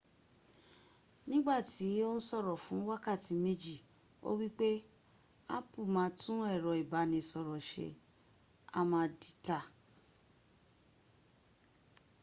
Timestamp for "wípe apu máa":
4.39-6.09